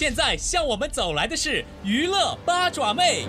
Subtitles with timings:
[0.00, 3.26] 现在向我们走来的是娱乐八爪妹。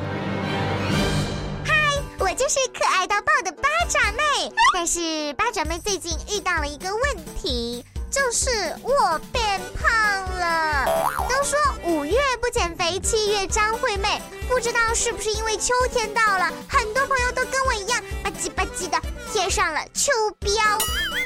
[1.66, 9.92] 嗨我就是可爱到爆的八爪妹，但是八爪妹最近遇到了一个问题，就是我变胖
[10.39, 10.86] 了。
[11.28, 12.18] 都说五月
[12.52, 18.99] 减肥，七月张惠妹，不知道是不是因为秋天到了，很多朋友都跟我一样吧唧吧唧的
[19.31, 20.11] 贴上了秋
[20.41, 20.77] 膘。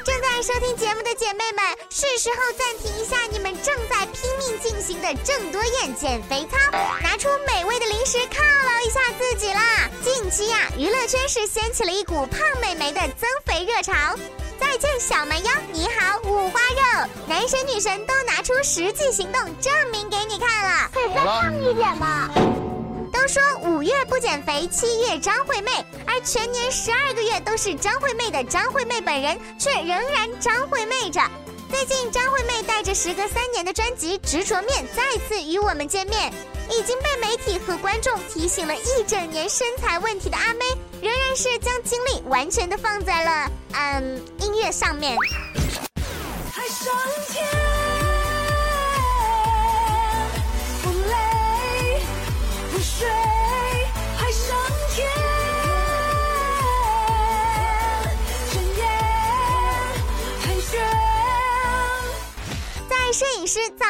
[0.05, 6.57] 正在收听节目的姐妹们，是时候暂停一下你们正在拼命进行的郑多燕减肥操，
[7.01, 9.89] 拿出美味的零食犒劳一下自己啦！
[10.03, 13.93] 近期呀，娱乐圈是掀起了一股胖美眉的增肥热潮。
[14.75, 20.89] 再见小蛮腰，你好五花肉，男神女神都拿出实际行动证明给你看了。
[20.93, 22.29] 可以再胖一点吗？
[23.13, 25.71] 都说五月不减肥，七月张惠妹，
[26.05, 31.21] 而全年十二个月都是张惠妹的张惠妹本人，却仍然张惠妹着。
[31.75, 36.31] 最近张惠妹带着时隔三年的专辑《执着面》再次与我们见面，
[36.69, 40.63] 已经被媒体和观众提醒了一整年身材问题的阿妹，
[41.01, 45.17] 仍然是将精力完全的放在了嗯音乐上面。
[46.53, 46.95] 海上
[47.27, 47.45] 天。
[50.81, 52.01] 不累
[52.71, 53.05] 不睡，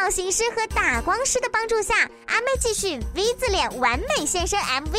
[0.05, 1.95] 造型师和打光师的帮助下，
[2.27, 4.95] 阿妹继续 V 字脸完美现身 MV，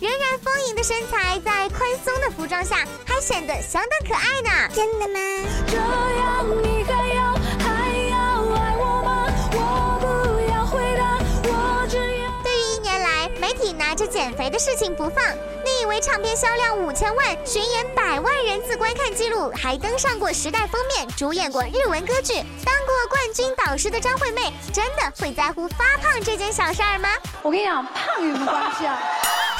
[0.00, 4.74] 仍然丰盈的身材在宽松的服装下还显得相当可爱呢。
[4.74, 5.20] 真的吗？
[5.68, 8.16] 这样你还要还要
[8.56, 9.32] 爱我吗？
[9.52, 12.42] 我不要回答，我只要。
[12.42, 15.24] 对于一年来媒体拿着减肥的事情不放，
[15.64, 27.10] 你以为唱片销量五千万、巡演百万人次观看记录，还登上过《时代》封面，主演过日文歌剧，当过冠军导师的张惠妹，真的会在乎发胖这件小事儿吗？
[27.42, 28.98] 我跟你讲，胖有什么关系啊？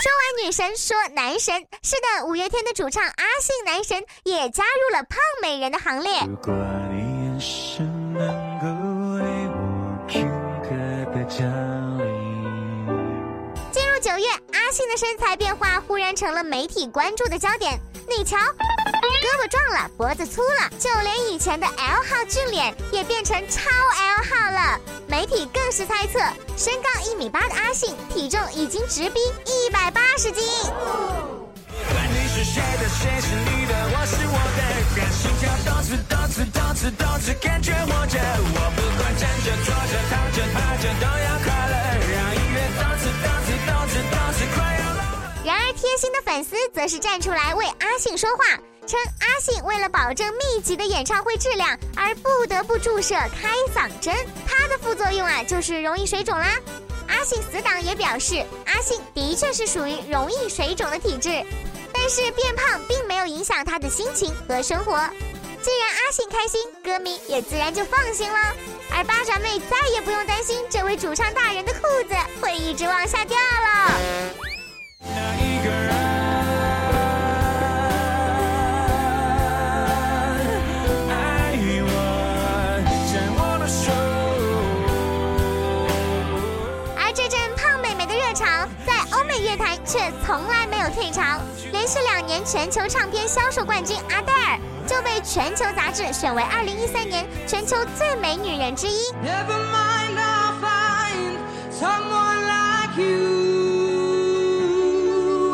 [0.01, 1.55] 说完女神，说男神。
[1.83, 6.23] 是的，五月天的主唱阿信男神也加入了胖美人的行列。
[6.27, 6.55] 如果
[6.91, 8.27] 你眼神能
[8.61, 8.67] 够
[9.15, 9.21] 为
[9.51, 10.27] 我片
[10.63, 10.71] 刻
[11.13, 11.45] 的降
[11.99, 12.07] 临。
[13.71, 17.79] 进入九月，阿信的身材变化忽然成了媒体关注的焦点。
[18.09, 18.39] 你瞧，
[19.19, 24.81] 胳膊壮了，脖子粗了，就连以前的 L 号俊脸也变成超 L 号了。
[25.07, 26.19] 媒体更是猜测，
[26.57, 30.45] 身高一米八的阿信，体重已经直逼一百八十斤。
[45.45, 54.17] 然而，贴心的粉丝则是站出来为阿信说话，称阿信为了保证密集的演唱会质量，而不得不注射开嗓针，
[54.47, 56.59] 它的副作用啊就是容易水肿啦。
[57.07, 61.45] 阿信死党也表示，阿信的确是属于容易水肿的体质，
[61.93, 64.99] 但是变胖并没有影响他的心情和生活。
[65.61, 68.39] 既然阿信开心，歌迷也自然就放心了。
[68.91, 73.37] 而八爪妹再也不用担心这位主唱大人的裤子会一直往下掉
[89.41, 91.23] 乐坛却从来没有退潮。
[91.73, 99.13] 连续两年全球唱片销售冠军阿黛尔就被全球杂志选为2013年全球最美女人之一。
[99.23, 101.39] Never mind, I'll find
[101.73, 103.19] someone like you.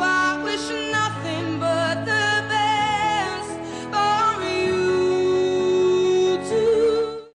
[0.01, 3.59] I wish nothing but the best
[3.91, 7.29] for you too.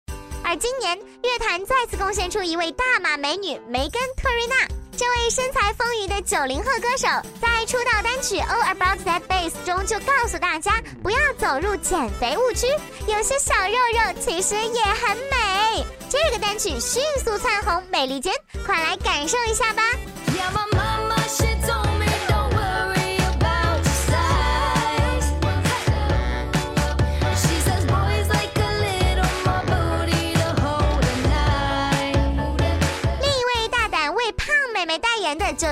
[0.44, 4.75] 而今年乐坛再次贡献出一位大码美女梅根特瑞娜。
[4.96, 7.06] 这位身材丰腴的九零后歌手，
[7.38, 12.66] 在出道单曲《All About That Bass》中就告诉大家不要走入减肥误区，
[13.06, 15.84] 有些小肉肉其实也很美。
[16.08, 18.32] 这个单曲迅速窜红美利坚，
[18.64, 19.82] 快来感受一下吧！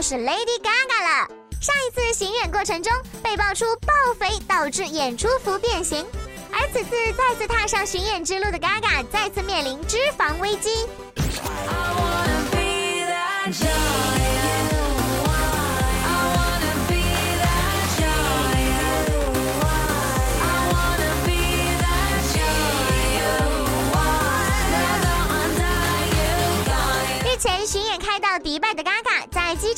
[0.07, 1.29] 是 Lady Gaga 了。
[1.63, 2.93] 上一次巡演过程中
[3.23, 6.05] 被爆出爆肥导致演出服变形，
[6.53, 10.87] 而此次再次踏上巡演之路的 Gaga 再次面临脂肪危机。
[11.17, 14.34] I wanna be that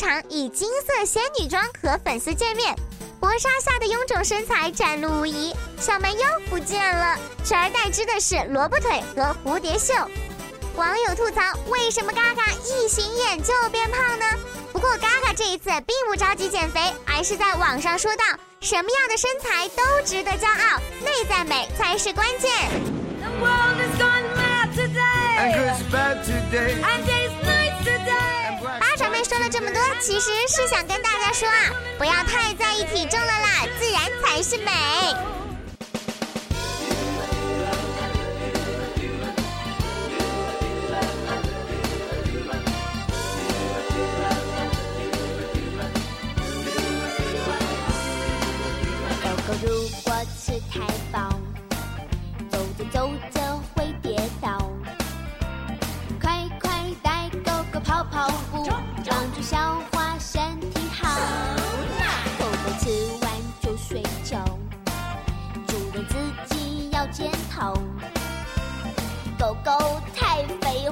[0.07, 2.73] 场以金色仙女装和粉丝见面，
[3.19, 9.93] 薄纱下的臃肿身材展露无遗，小蛮腰不见了，取而代之的是萝卜腿和蝴蝶袖。
[10.77, 14.25] 网友吐槽：为什么 Gaga 一巡演就变胖呢？
[14.73, 18.25] 不过 Gaga 这一次并不着急减肥，而是在网上说道：
[18.61, 22.53] 什么样的身材都值得骄傲，内在美才是关键。
[23.21, 25.17] The world has gone mad today.
[29.49, 34.73] 这么多，其实是想跟大家说啊，不要太在意体重了啦，自然才是美。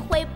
[0.09, 0.27] 会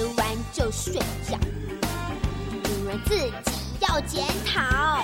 [0.00, 0.94] 吃完就睡
[1.28, 1.36] 觉，
[2.64, 3.30] 主人自己
[3.80, 5.02] 要检讨。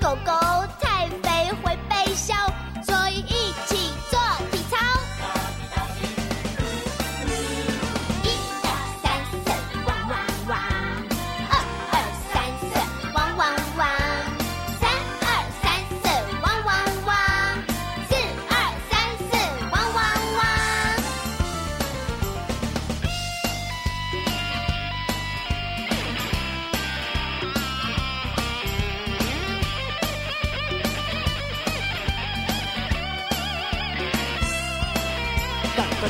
[0.00, 0.45] 狗狗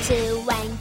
[0.08, 0.14] 狗
[0.47, 0.75] 狗